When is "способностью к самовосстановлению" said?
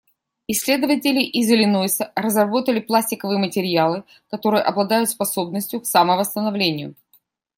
5.11-6.95